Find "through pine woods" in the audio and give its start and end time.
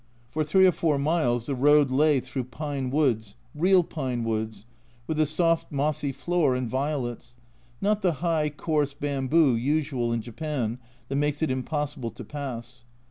2.19-3.35